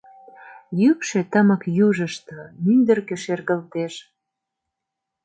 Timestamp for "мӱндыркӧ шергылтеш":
2.63-3.93